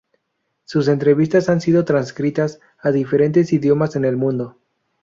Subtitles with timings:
[0.63, 4.57] Sus entrevistas han sido transcritas a diferentes idiomas en el mundo.